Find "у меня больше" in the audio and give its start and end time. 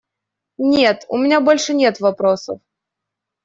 1.09-1.75